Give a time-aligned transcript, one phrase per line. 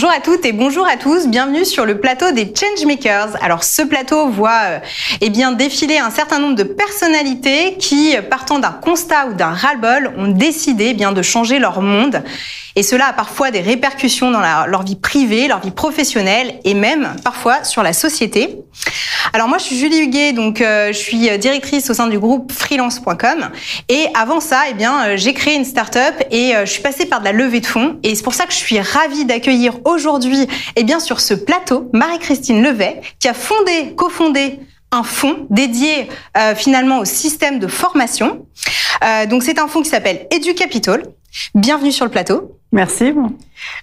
[0.00, 1.28] Bonjour à toutes et bonjour à tous.
[1.28, 3.36] Bienvenue sur le plateau des Changemakers.
[3.42, 4.78] Alors, ce plateau voit euh,
[5.20, 10.14] eh bien défiler un certain nombre de personnalités qui, partant d'un constat ou d'un ras-le-bol,
[10.16, 12.22] ont décidé eh bien de changer leur monde.
[12.76, 17.14] Et cela a parfois des répercussions dans leur vie privée, leur vie professionnelle et même
[17.24, 18.56] parfois sur la société.
[19.32, 22.52] Alors moi, je suis Julie Huguet, donc euh, je suis directrice au sein du groupe
[22.52, 23.50] freelance.com.
[23.88, 27.06] Et avant ça, eh bien, euh, j'ai créé une start-up et euh, je suis passée
[27.06, 27.98] par de la levée de fonds.
[28.02, 31.88] Et c'est pour ça que je suis ravie d'accueillir aujourd'hui, eh bien, sur ce plateau,
[31.92, 34.58] Marie-Christine Levet, qui a fondé, cofondé
[34.92, 36.08] un fonds dédié
[36.56, 38.44] finalement au système de formation.
[39.28, 41.04] donc c'est un fonds qui s'appelle EduCapital.
[41.54, 42.59] Bienvenue sur le plateau.
[42.72, 43.12] Merci.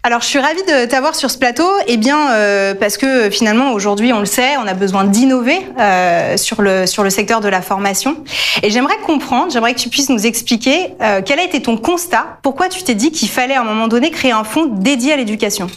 [0.03, 3.73] Alors, je suis ravie de t'avoir sur ce plateau, eh bien, euh, parce que finalement,
[3.73, 7.49] aujourd'hui, on le sait, on a besoin d'innover euh, sur, le, sur le secteur de
[7.49, 8.23] la formation.
[8.63, 12.39] Et j'aimerais comprendre, j'aimerais que tu puisses nous expliquer euh, quel a été ton constat,
[12.43, 15.17] pourquoi tu t'es dit qu'il fallait à un moment donné créer un fonds dédié à
[15.17, 15.67] l'éducation?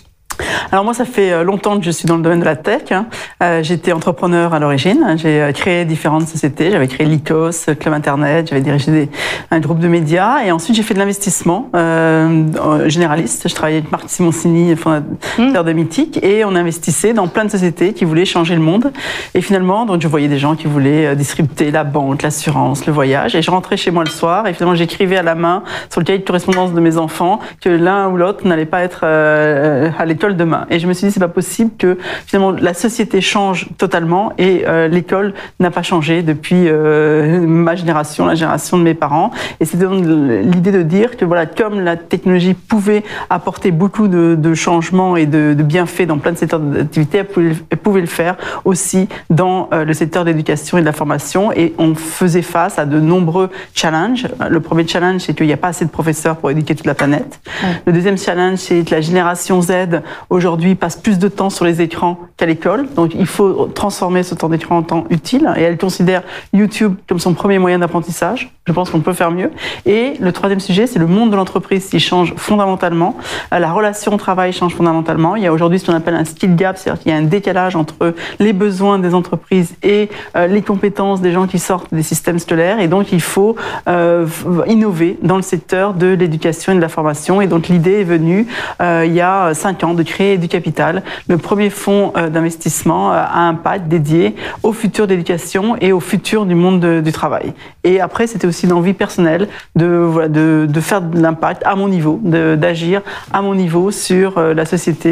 [0.73, 2.91] Alors moi, ça fait euh, longtemps que je suis dans le domaine de la tech.
[2.91, 3.07] Hein.
[3.43, 5.15] Euh, j'étais entrepreneur à l'origine.
[5.17, 6.71] J'ai euh, créé différentes sociétés.
[6.71, 8.49] J'avais créé Lycos, Club Internet.
[8.49, 9.09] J'avais dirigé des,
[9.51, 10.45] un groupe de médias.
[10.45, 13.49] Et ensuite, j'ai fait de l'investissement euh, généraliste.
[13.49, 16.23] Je travaillais avec Marc Simoncini, fondateur de Mythique.
[16.23, 18.93] Et on investissait dans plein de sociétés qui voulaient changer le monde.
[19.35, 23.35] Et finalement, donc, je voyais des gens qui voulaient disrupter la banque, l'assurance, le voyage.
[23.35, 24.47] Et je rentrais chez moi le soir.
[24.47, 27.71] Et finalement, j'écrivais à la main sur le cahier de correspondance de mes enfants que
[27.71, 30.67] l'un ou l'autre n'allait pas être à l'école demain.
[30.71, 34.65] Et je me suis dit, c'est pas possible que finalement la société change totalement et
[34.67, 39.31] euh, l'école n'a pas changé depuis euh, ma génération, la génération de mes parents.
[39.61, 44.35] Et c'était donc l'idée de dire que voilà, comme la technologie pouvait apporter beaucoup de,
[44.39, 48.07] de changements et de, de, bienfaits dans plein de secteurs d'activité, elle, elle pouvait, le
[48.07, 51.53] faire aussi dans euh, le secteur de l'éducation et de la formation.
[51.53, 54.27] Et on faisait face à de nombreux challenges.
[54.49, 56.95] Le premier challenge, c'est qu'il n'y a pas assez de professeurs pour éduquer toute la
[56.95, 57.41] planète.
[57.87, 61.83] Le deuxième challenge, c'est que la génération Z aujourd'hui passe plus de temps sur les
[61.83, 62.87] écrans qu'à l'école.
[62.95, 65.53] Donc il faut transformer ce temps d'écran en temps utile.
[65.57, 66.23] Et elle considère
[66.53, 68.53] YouTube comme son premier moyen d'apprentissage.
[68.67, 69.51] Je pense qu'on peut faire mieux.
[69.87, 73.17] Et le troisième sujet, c'est le monde de l'entreprise qui change fondamentalement.
[73.53, 75.35] Euh, la relation au travail change fondamentalement.
[75.35, 77.23] Il y a aujourd'hui ce qu'on appelle un skill gap, c'est-à-dire qu'il y a un
[77.23, 82.03] décalage entre les besoins des entreprises et euh, les compétences des gens qui sortent des
[82.03, 82.81] systèmes scolaires.
[82.81, 83.57] Et donc il faut
[83.89, 84.27] euh,
[84.67, 87.41] innover dans le secteur de l'éducation et de la formation.
[87.41, 88.47] Et donc l'idée est venue
[88.81, 93.17] il y a cinq ans de créer du capital, le premier fonds euh, d'investissement euh,
[93.17, 97.53] à impact dédié au futur d'éducation et au futur du monde du travail.
[97.85, 101.75] Et après, c'était aussi une envie personnelle de, voilà, de, de faire de l'impact à
[101.75, 103.03] mon niveau, d'agir
[103.33, 105.11] à mon niveau sur euh, la société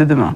[0.00, 0.34] de demain.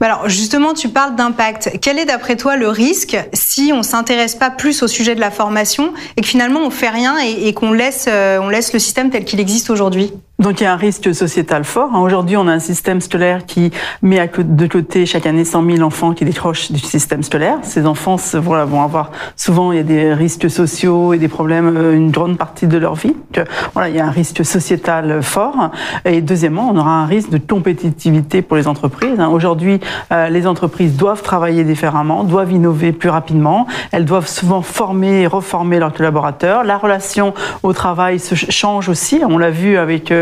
[0.00, 1.78] Alors justement, tu parles d'impact.
[1.80, 5.30] Quel est d'après toi le risque si on s'intéresse pas plus au sujet de la
[5.30, 9.10] formation et que finalement on fait rien et, et qu'on laisse, on laisse le système
[9.10, 10.12] tel qu'il existe aujourd'hui?
[10.42, 11.90] Donc il y a un risque sociétal fort.
[11.94, 12.00] Hein.
[12.00, 13.70] Aujourd'hui, on a un système scolaire qui
[14.02, 17.58] met de côté chaque année 100 000 enfants qui décrochent du système scolaire.
[17.62, 21.94] Ces enfants vont avoir souvent il y a des risques sociaux et des problèmes euh,
[21.94, 23.14] une grande partie de leur vie.
[23.32, 25.70] Donc, voilà, il y a un risque sociétal fort.
[26.04, 29.20] Et deuxièmement, on aura un risque de compétitivité pour les entreprises.
[29.20, 29.28] Hein.
[29.28, 33.66] Aujourd'hui, euh, les entreprises doivent travailler différemment, doivent innover plus rapidement.
[33.92, 36.64] Elles doivent souvent former et reformer leurs collaborateurs.
[36.64, 37.32] La relation
[37.62, 39.20] au travail se change aussi.
[39.26, 40.12] On l'a vu avec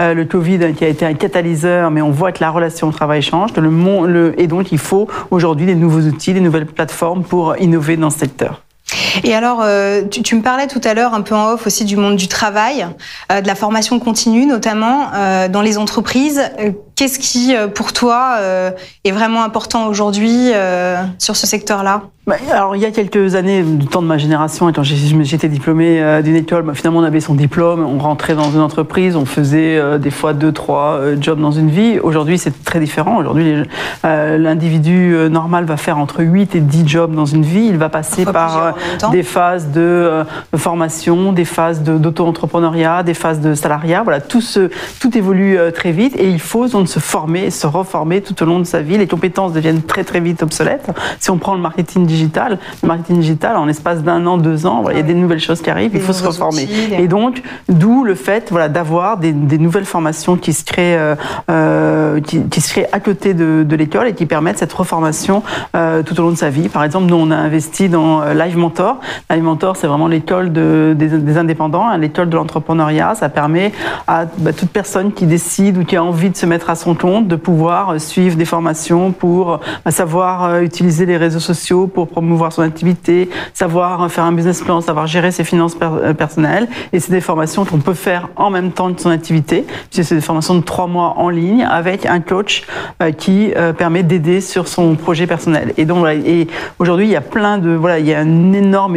[0.00, 2.92] euh, le Covid qui a été un catalyseur, mais on voit que la relation au
[2.92, 3.50] travail change.
[3.56, 7.96] Le, le, et donc, il faut aujourd'hui des nouveaux outils, des nouvelles plateformes pour innover
[7.96, 8.62] dans ce secteur.
[9.24, 11.84] Et alors, euh, tu, tu, me parlais tout à l'heure un peu en off aussi
[11.84, 12.86] du monde du travail,
[13.32, 15.10] euh, de la formation continue notamment
[15.50, 16.40] dans les entreprises.
[16.96, 18.38] Qu'est-ce qui, pour toi,
[19.04, 20.50] est vraiment important aujourd'hui
[21.18, 22.02] sur ce secteur-là?
[22.26, 26.02] Bah, alors, il y a quelques années, du temps de ma génération, quand j'étais diplômé
[26.02, 29.24] euh, d'une école, bah, finalement, on avait son diplôme, on rentrait dans une entreprise, on
[29.24, 32.00] faisait euh, des fois deux, trois euh, jobs dans une vie.
[32.00, 33.18] Aujourd'hui, c'est très différent.
[33.18, 33.62] Aujourd'hui,
[34.02, 37.66] l'individu normal va faire entre 8 et 10 jobs dans une vie.
[37.66, 38.74] Il va passer par
[39.12, 40.24] des phases de,
[40.56, 44.02] formation, des phases d'auto-entrepreneuriat, des phases de salariat.
[44.02, 44.40] Voilà, tout,
[45.14, 48.64] évolue très vite et il faut donc, se former, se reformer tout au long de
[48.64, 48.96] sa vie.
[48.96, 50.88] Les compétences deviennent très, très vite obsolètes.
[51.18, 54.84] Si on prend le marketing digital, le marketing digital, en l'espace d'un an, deux ans,
[54.90, 56.68] il y a des nouvelles choses qui arrivent, il faut se reformer.
[56.98, 61.14] Et donc, d'où le fait voilà, d'avoir des, des, nouvelles formations qui se créent, euh,
[61.50, 65.42] euh qui, qui, se créent à côté de, de l'école et qui permettent cette reformation
[65.74, 66.68] euh, tout au long de sa vie.
[66.68, 69.00] Par exemple, nous, on a investi dans Live Mentor.
[69.30, 73.14] Live Mentor, c'est vraiment l'école de, des, des, indépendants, hein, l'école de l'entrepreneuriat.
[73.16, 73.72] Ça permet
[74.06, 76.94] à bah, toute personne qui décide ou qui a envie de se mettre à son
[76.94, 82.62] compte, de pouvoir suivre des formations pour savoir utiliser les réseaux sociaux pour promouvoir son
[82.62, 85.76] activité, savoir faire un business plan, savoir gérer ses finances
[86.16, 86.68] personnelles.
[86.92, 89.66] Et c'est des formations qu'on peut faire en même temps que son activité.
[89.90, 92.64] C'est des formations de trois mois en ligne avec un coach
[93.18, 95.72] qui permet d'aider sur son projet personnel.
[95.76, 96.46] Et donc, et
[96.78, 98.96] aujourd'hui, il y a plein de, voilà, il y a une énorme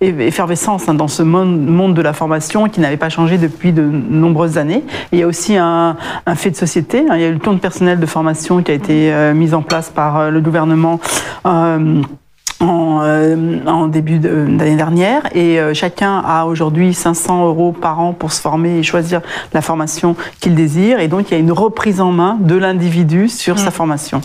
[0.00, 4.58] effervescence hein, dans ce monde de la formation qui n'avait pas changé depuis de nombreuses
[4.58, 4.84] années.
[5.12, 5.96] il y a aussi un,
[6.34, 6.75] fait de société.
[6.78, 7.14] Hein.
[7.14, 9.62] Il y a eu le compte personnel de formation qui a été euh, mis en
[9.62, 11.00] place par euh, le gouvernement.
[11.46, 12.02] Euh,
[12.60, 18.78] en, début d'année dernière et chacun a aujourd'hui 500 euros par an pour se former
[18.78, 19.20] et choisir
[19.52, 23.28] la formation qu'il désire et donc il y a une reprise en main de l'individu
[23.28, 23.72] sur sa mmh.
[23.72, 24.22] formation.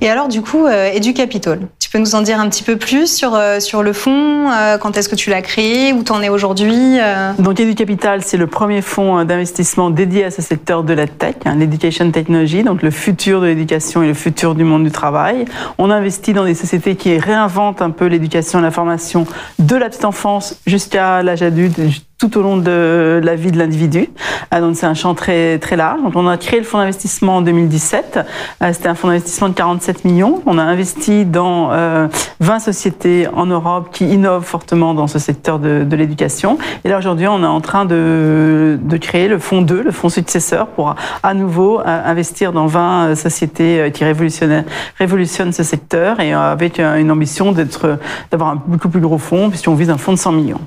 [0.00, 3.10] Et alors, du coup, euh, EduCapital, tu peux nous en dire un petit peu plus
[3.10, 6.28] sur, euh, le fonds euh, Quand est-ce que tu l'as créé Où tu en es
[6.28, 11.06] aujourd'hui euh Donc, EduCapital, c'est le premier fonds d'investissement dédié à ce secteur de la
[11.06, 14.90] tech, hein, l'education technology, donc le futur de l'éducation et le futur du monde du
[14.90, 15.46] travail.
[15.78, 19.26] On investit dans des sociétés qui réinventent un peu l'éducation et la formation
[19.58, 21.80] de la petite enfance jusqu'à l'âge adulte,
[22.18, 24.08] tout au long de la vie de l'individu.
[24.50, 26.02] Ah, donc c'est un champ très très large.
[26.02, 28.18] Donc on a créé le fonds d'investissement en 2017.
[28.60, 30.42] Euh, c'était un fonds d'investissement de 47 millions.
[30.46, 35.60] On a investi dans 20 euh, sociétés en Europe qui innovent fortement dans ce secteur
[35.60, 36.58] de, l'éducation.
[36.84, 40.08] Et là aujourd'hui, on est en train de, de créer le fonds 2, le fonds
[40.08, 44.64] successeur, pour à nouveau euh, investir dans 20 sociétés qui révolutionnent,
[44.98, 47.98] révolutionnent ce secteur et avec une ambition d'être
[48.32, 50.60] d'avoir un beaucoup plus gros fonds puisqu'on vise un fonds de 100 millions.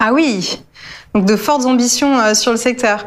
[0.00, 0.62] Ah oui,
[1.14, 3.04] donc de fortes ambitions euh, sur le secteur.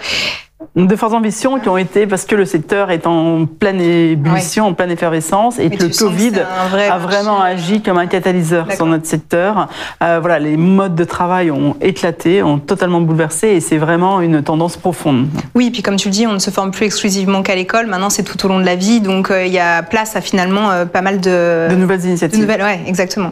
[0.75, 4.73] De fortes ambitions qui ont été parce que le secteur est en pleine ébullition, en
[4.73, 6.33] pleine effervescence, et que le Covid
[6.69, 9.67] a vraiment agi comme un catalyseur sur notre secteur.
[10.03, 14.43] Euh, voilà, les modes de travail ont éclaté, ont totalement bouleversé, et c'est vraiment une
[14.43, 15.27] tendance profonde.
[15.55, 17.87] Oui, puis comme tu le dis, on ne se forme plus exclusivement qu'à l'école.
[17.87, 20.21] Maintenant, c'est tout au long de la vie, donc euh, il y a place à
[20.21, 22.37] finalement pas mal de, de nouvelles initiatives.
[22.37, 23.31] De nouvelles, ouais, exactement.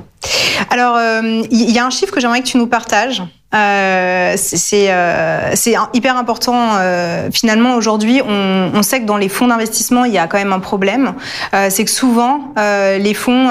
[0.71, 3.21] Alors, il y a un chiffre que j'aimerais que tu nous partages.
[3.55, 5.55] Euh, c'est euh,
[5.93, 6.73] hyper important.
[6.79, 10.37] Euh, finalement, aujourd'hui, on, on, sait que dans les fonds d'investissement, il y a quand
[10.37, 11.13] même un problème.
[11.55, 13.49] Euh, c'est que souvent, euh, les fonds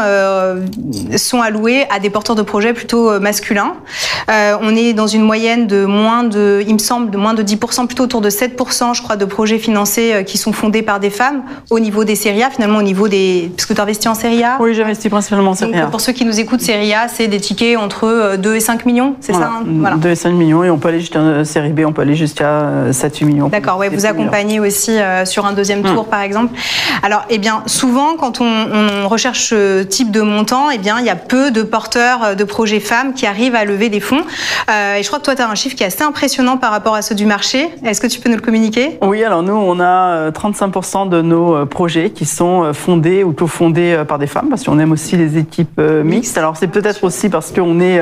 [1.16, 3.74] sont alloués à des porteurs de projets plutôt masculins.
[4.28, 7.86] on est dans une moyenne de moins de, il me semble, de moins de 10%,
[7.86, 11.42] plutôt autour de 7%, je crois, de projets financés qui sont fondés par des femmes
[11.70, 13.50] au niveau des séries A, finalement au niveau des...
[13.56, 15.86] Parce que tu investis en série A Oui, j'investis principalement en série A.
[15.86, 19.16] pour ceux qui nous écoutent, série A, c'est des tickets entre 2 et 5 millions,
[19.20, 19.64] c'est ça hein?
[19.88, 20.02] Voilà.
[20.02, 22.88] 2 et 5 millions et on peut aller jusqu'à série B, on peut aller jusqu'à
[22.90, 23.48] 7-8 millions.
[23.48, 26.06] D'accord, ouais, vous accompagnez aussi euh, sur un deuxième tour hum.
[26.06, 26.54] par exemple.
[27.02, 31.10] Alors, eh bien, souvent quand on, recherche ce type de montant, eh bien, il y
[31.10, 34.22] a peu de porteurs euh, de projets femmes qui arrivent à lever des fonds.
[34.70, 36.70] Euh, et je crois que toi, tu as un chiffre qui est assez impressionnant par
[36.70, 37.70] rapport à ceux du marché.
[37.84, 38.98] Est-ce que tu peux nous le communiquer?
[39.02, 44.18] Oui, alors nous, on a 35% de nos projets qui sont fondés ou cofondés par
[44.18, 46.36] des femmes, parce qu'on aime aussi les équipes mixtes.
[46.36, 48.00] Alors, c'est peut-être aussi parce qu'on est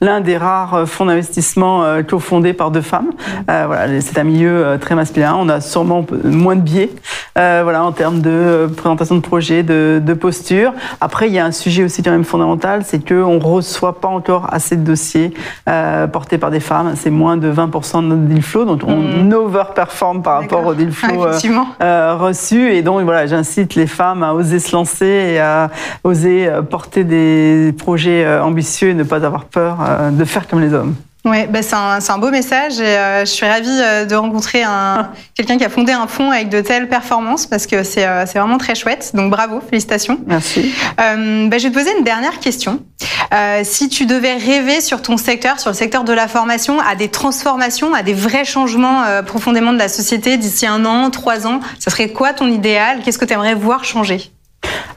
[0.00, 3.10] l'un des rares fonds d'investissement investissement euh, cofondé par deux femmes.
[3.50, 5.36] Euh, voilà, c'est un milieu euh, très masculin.
[5.38, 6.90] On a sûrement moins de biais,
[7.34, 10.72] voilà, en termes de présentation de projet, de, de, posture.
[11.00, 14.08] Après, il y a un sujet aussi quand même fondamental, c'est que on reçoit pas
[14.08, 15.32] encore assez de dossiers
[16.12, 16.94] portés par des femmes.
[16.96, 19.32] C'est moins de 20% de notre deal flow, donc on mm.
[19.32, 21.26] overperforme par rapport au deal flow
[21.80, 22.72] reçu.
[22.72, 25.70] Et donc voilà, j'incite les femmes à oser se lancer et à
[26.04, 29.78] oser porter des projets ambitieux et ne pas avoir peur
[30.10, 30.94] de faire comme les hommes.
[31.24, 34.62] Oui, bah c'est un, un, beau message et euh, je suis ravie euh, de rencontrer
[34.62, 38.24] un, quelqu'un qui a fondé un fonds avec de telles performances parce que c'est euh,
[38.24, 39.10] vraiment très chouette.
[39.14, 40.20] Donc bravo, félicitations.
[40.26, 40.72] Merci.
[41.00, 42.82] Euh, bah, je vais te poser une dernière question.
[43.64, 47.08] si tu devais rêver sur ton secteur, sur le secteur de la formation, à des
[47.08, 51.90] transformations, à des vrais changements profondément de la société d'ici un an, trois ans, ça
[51.90, 53.00] serait quoi ton idéal?
[53.04, 54.32] Qu'est-ce que tu aimerais voir changer?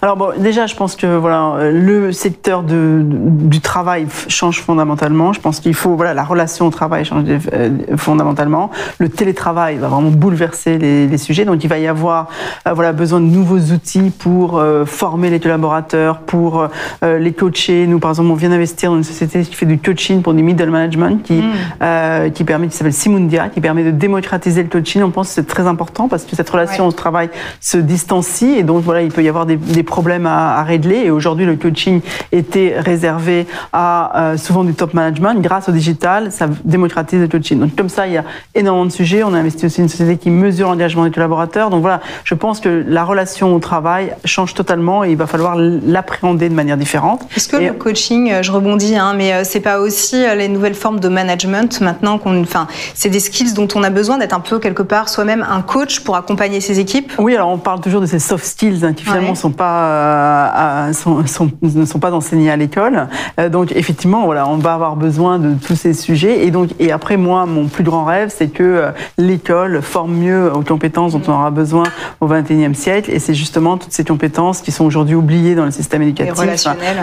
[0.03, 5.31] Alors bon, déjà, je pense que voilà, le secteur de, du travail change fondamentalement.
[5.31, 8.71] Je pense qu'il faut voilà, la relation au travail change euh, fondamentalement.
[8.97, 11.45] Le télétravail va vraiment bouleverser les, les sujets.
[11.45, 12.29] Donc il va y avoir
[12.67, 16.67] euh, voilà besoin de nouveaux outils pour euh, former les collaborateurs, pour
[17.03, 17.85] les coacher.
[17.85, 20.41] Nous, par exemple, on vient d'investir dans une société qui fait du coaching pour du
[20.41, 22.31] middle management, qui mm.
[22.31, 25.03] qui permet, qui s'appelle Simundia, qui permet de démocratiser le coaching.
[25.03, 27.29] On pense que c'est très important parce que cette relation au travail
[27.59, 31.03] se distancie et donc voilà, il peut y avoir des, des problèmes à, régler.
[31.05, 35.41] Et aujourd'hui, le coaching était réservé à souvent du top management.
[35.41, 37.59] Grâce au digital, ça démocratise le coaching.
[37.59, 38.23] Donc comme ça, il y a
[38.55, 39.23] énormément de sujets.
[39.23, 41.69] On a investi aussi une société qui mesure l'engagement des collaborateurs.
[41.69, 45.55] Donc voilà, je pense que la relation au travail change totalement et il va falloir
[45.57, 47.27] l'appréhender de manière différente.
[47.35, 51.09] Est-ce que le coaching, je rebondis, hein, mais c'est pas aussi les nouvelles formes de
[51.09, 54.83] management maintenant qu'on, enfin, c'est des skills dont on a besoin d'être un peu quelque
[54.83, 57.11] part soi-même un coach pour accompagner ses équipes?
[57.17, 60.93] Oui, alors on parle toujours de ces soft skills hein, qui finalement sont pas euh,
[60.93, 61.23] sont,
[61.61, 63.07] ne sont pas enseignés à l'école.
[63.39, 66.45] Euh, donc effectivement, voilà, on va avoir besoin de tous ces sujets.
[66.45, 70.51] Et donc et après moi, mon plus grand rêve, c'est que euh, l'école forme mieux
[70.53, 71.83] aux compétences dont on aura besoin
[72.19, 73.11] au XXIe siècle.
[73.11, 76.33] Et c'est justement toutes ces compétences qui sont aujourd'hui oubliées dans le système éducatif.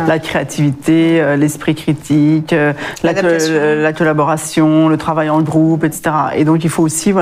[0.07, 2.55] la créativité, l'esprit critique,
[3.03, 6.11] la, la, collaboration, le travail en groupe, etc.
[6.37, 7.13] Et donc il faut aussi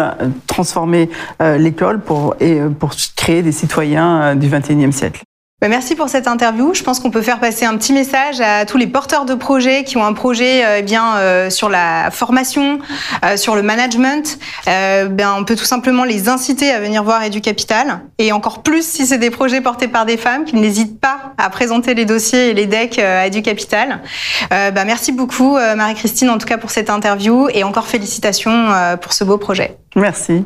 [0.47, 1.11] transformer
[1.41, 5.26] l'école pour, et, pour créer des citoyens du XXIe siècle.
[5.63, 6.75] Bah, merci pour cette interview.
[6.75, 9.85] Je pense qu'on peut faire passer un petit message à tous les porteurs de projets
[9.85, 12.79] qui ont un projet eh bien sur la formation,
[13.37, 14.39] sur le management.
[14.67, 19.07] ben, on peut tout simplement les inciter à venir voir EduCapital et encore plus si
[19.07, 22.53] c'est des projets portés par des femmes, qu'ils n'hésitent pas à présenter les dossiers et
[22.53, 24.03] les decks à EduCapital.
[24.51, 28.69] Ben, merci beaucoup Marie-Christine en tout cas pour cette interview et encore félicitations
[29.01, 29.79] pour ce beau projet.
[29.97, 30.45] Merci.